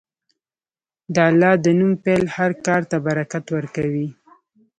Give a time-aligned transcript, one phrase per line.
[1.13, 4.07] د الله د نوم پیل هر کار ته برکت ورکوي.